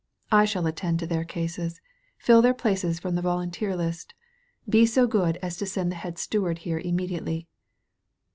I 0.31 0.45
shall 0.45 0.65
attend 0.65 0.97
to 0.97 1.05
their 1.05 1.23
cases. 1.23 1.79
Fill 2.17 2.41
their 2.41 2.55
places 2.55 2.99
from 2.99 3.13
the 3.13 3.21
volunteer 3.21 3.75
list. 3.75 4.15
Be 4.67 4.83
so 4.87 5.05
good 5.05 5.37
as 5.43 5.57
to 5.57 5.67
send 5.67 5.91
the 5.91 5.95
head 5.95 6.17
steward 6.17 6.57
here 6.65 6.79
immediately." 6.79 7.47